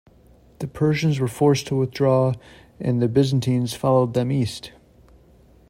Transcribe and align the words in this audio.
The 0.57 0.65
Persians 0.67 1.19
were 1.19 1.27
forced 1.27 1.67
to 1.67 1.75
withdraw, 1.75 2.33
and 2.79 2.99
the 3.03 3.07
Byzantines 3.07 3.75
followed 3.75 4.15
them 4.15 4.31
east. 4.31 4.71